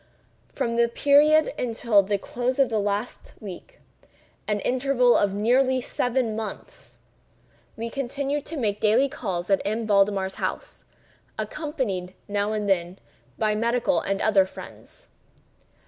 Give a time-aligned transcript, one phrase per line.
[0.49, 8.43] From this period until the close of last week—an interval of nearly seven months—we continued
[8.47, 9.85] to make daily calls at M.
[9.85, 10.85] Valdemar's house,
[11.37, 12.97] accompanied, now and then,
[13.37, 15.09] by medical and other friends.